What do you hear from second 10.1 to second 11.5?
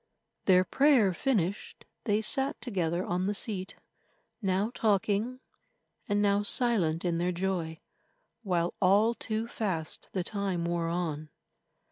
the time wore on.